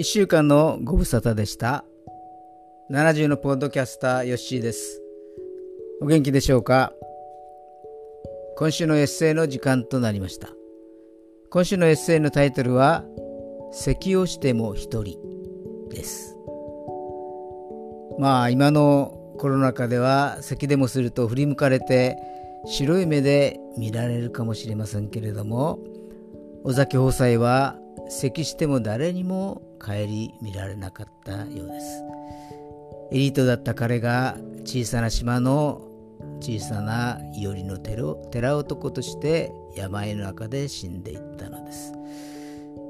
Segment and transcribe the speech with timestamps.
[0.00, 1.84] 1週間のご無沙汰でした。
[2.90, 5.02] 70のポッドキャスター、ヨッシーです。
[6.00, 6.94] お元気でしょうか？
[8.56, 10.48] 今週のエッセイの時間となりました。
[11.50, 13.04] 今週のエッセイのタイトルは、
[13.72, 15.18] 咳をしても一人
[15.90, 16.34] です。
[18.18, 22.16] まあ、今のコロナ禍では咳でもすると振り向かれて
[22.64, 25.78] 白い目で見られるかもしれませんけれども、
[26.64, 27.76] 尾崎放妻は
[28.08, 29.92] 咳しても誰にも顧
[30.40, 32.02] みられなかったようです。
[33.12, 35.86] エリートだった彼が小さな島の
[36.40, 41.92] 小さな伊織の寺男として山の中で死んでいったのです。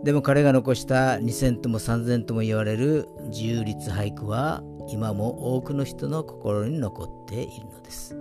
[0.04, 8.14] でも彼が残した2000とも3000とも言われる自由律俳句は今も多くの人の心に残っているのです。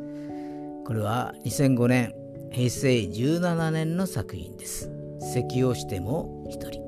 [0.85, 2.13] これは2005年
[2.51, 4.98] 平成17年の作品です。
[5.19, 6.81] 咳をしても一人。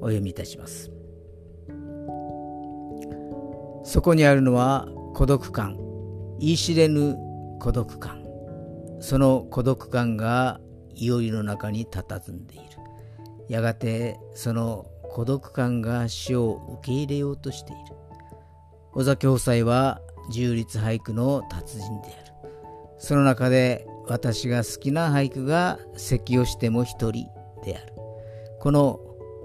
[0.00, 0.90] お読みいたします。
[3.84, 5.76] そこにあるのは孤独感。
[6.38, 7.16] 言い知れぬ
[7.60, 8.24] 孤独感。
[9.00, 10.60] その孤独感が
[10.94, 12.64] いおりの中に佇んでいる。
[13.48, 17.80] やがてその孤独感が死を受け入れようとしている。
[18.94, 22.32] 尾崎夫妻は重律俳句の達人である。
[22.98, 27.28] その中で私が好きな俳句が「咳をしても一人」
[27.64, 27.94] である。
[28.60, 29.00] この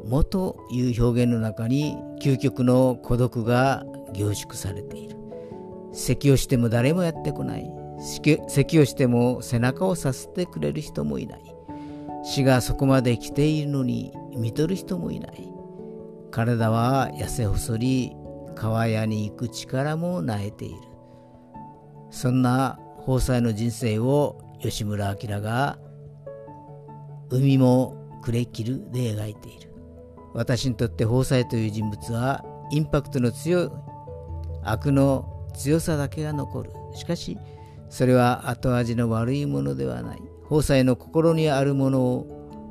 [0.05, 5.15] もという表現の中に究極の孤独が凝縮されている。
[5.93, 7.71] 咳をしても誰もやってこない。
[8.49, 11.41] 咳をしても背中をさせてくれる人もいない。
[12.25, 15.49] 死がそこまで来ているのに見とる人もいない。
[16.29, 18.17] 体は痩せ細り
[18.53, 20.75] 川屋に行く力もなえている。
[22.11, 25.77] そんな豊妻の人生を吉村明が
[27.30, 29.72] 海も暮れ切るで描いている。
[30.33, 33.69] 私にとって豊妻という人物はインパクトの強い
[34.63, 36.72] 悪の強さだけが残る。
[36.94, 37.38] しかし
[37.90, 40.22] それは後味の悪いものではない。
[40.44, 42.25] 豊妻の心にあるもの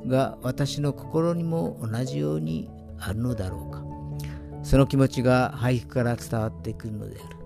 [0.07, 2.69] が私の心にも同じように
[2.99, 3.83] あるのだろうか。
[4.63, 7.36] その気持ちが俳句から伝わってくるのである。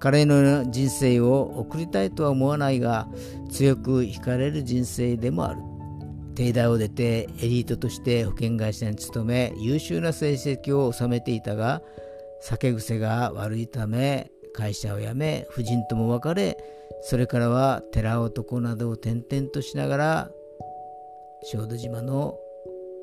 [0.00, 3.06] 彼のような人生を送りたいとは思わないが
[3.50, 5.60] 強く惹かれる人生でもある。
[6.34, 11.82] 帝大を出てエリートとして保険会社に勤め優秀な成績を収めていたが
[12.40, 16.56] 酒癖が悪いため会社を辞め夫人とも別れ
[17.02, 20.30] それからは寺男などを転々としながら
[21.42, 22.38] 小豆島の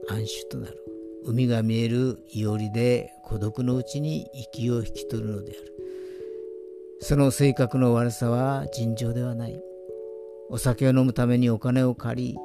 [0.10, 0.78] 安守となる。
[1.26, 5.77] 海が見えるいおりで孤独のうちに息を引き取るのである。
[7.00, 9.62] その性格の悪さは尋常ではない。
[10.50, 12.38] お酒を飲むためにお金を借り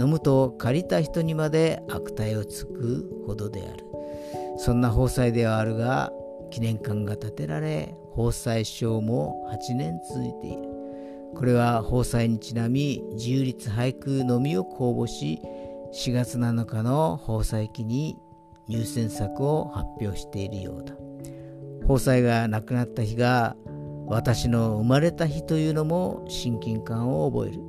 [0.00, 3.84] 飲むと借りた人にまで悪態をつくほどである。
[4.58, 6.12] そんな宝祭ではあるが
[6.50, 10.68] 記念館が建てられ宝祭賞も8年続いている。
[11.34, 15.40] これは宝祭にちなみ自由律俳句のみを公募し
[15.94, 18.16] 4月7日の宝祭期に
[18.68, 20.94] 入選作を発表しているようだ。
[21.82, 23.56] 宝祭が亡くなった日が
[24.12, 27.60] 私の生まれた日というのも親近感を覚える。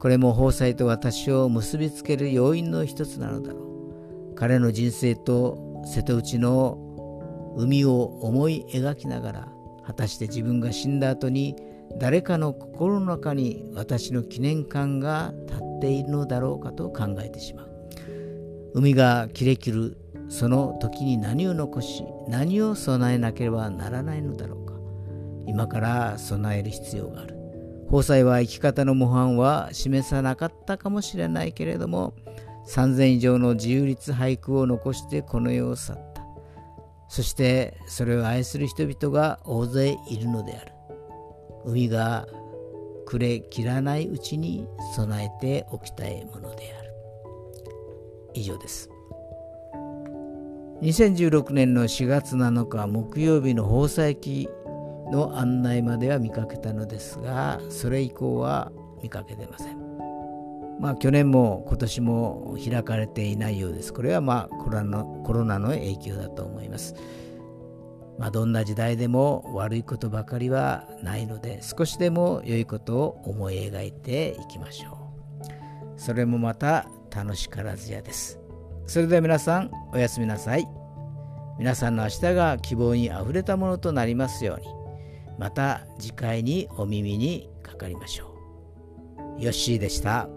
[0.00, 3.60] これも宝妻と私を結びつける要因の一つなのだろ
[4.32, 4.34] う。
[4.34, 9.48] 彼の人生と瀬戸内の海を思い描きながら
[9.86, 11.54] 果たして自分が死んだ後に
[11.96, 17.70] 誰かの心の中に私の記念館が立っているのだろうかと考えてしまう。
[18.74, 19.96] 海が切れ切る
[20.28, 24.63] その時に何を残し何を備えなければならないのだろう。
[25.46, 27.36] 今から備える必要がある。
[27.88, 32.14] 法裁は生き方の模範は示さなかったかもしれないけれども
[32.66, 36.24] 3000以上の自由律俳句を残してこの世を去った。
[37.08, 40.72] そしてそれを愛する人々が大勢いるのである。
[41.64, 42.26] 海が
[43.06, 46.94] 暮れ切らないうちに備えておきたいものである。
[48.34, 48.90] 以上です。
[50.82, 54.48] 2016年の4月7日木曜日の放送期
[55.14, 58.72] の案内までは見かけたのですがそれ以降は
[59.02, 59.78] 見かけてません。
[60.80, 63.92] まあ去年も今年も開かれていないようです。
[63.92, 66.94] これはまあコロナのコロナの影響だと思います。
[68.18, 76.00] まあ、どんな時代でも悪いことばかりはないので少しでも良いことを思い描いていきましょう。
[76.00, 78.38] それもまた楽しからずやです。
[78.86, 80.68] それでは皆さんおやすみなさい。
[81.58, 84.83] 皆さんの明日が希望にあふれたものとなりますように。
[85.38, 88.34] また次回にお耳にかかりましょ
[89.38, 89.42] う。
[89.42, 90.28] ヨッシーでした。